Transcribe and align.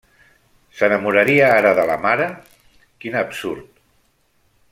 ¿S'enamoraria 0.77 1.51
ara 1.57 1.73
de 1.81 1.85
la 1.91 1.99
mare? 2.07 2.29
Quin 3.05 3.19
absurd! 3.21 3.71